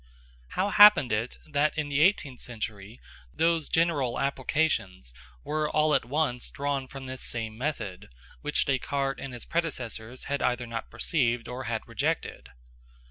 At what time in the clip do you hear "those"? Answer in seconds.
3.31-3.69